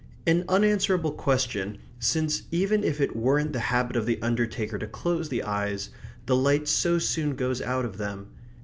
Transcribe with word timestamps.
An 0.25 0.45
unanswerable 0.49 1.11
question, 1.11 1.77
since 1.99 2.47
even 2.49 2.83
if 2.83 2.99
it 2.99 3.15
weren't 3.15 3.53
the 3.53 3.59
habit 3.69 3.95
of 3.95 4.07
the 4.07 4.19
undertaker 4.23 4.79
to 4.79 4.87
close 4.87 5.29
the 5.29 5.43
eyes, 5.43 5.91
the 6.25 6.35
light 6.35 6.67
so 6.67 6.97
soon 6.97 7.35
goes 7.35 7.61
out 7.61 7.85
of 7.85 7.99
them. 7.99 8.29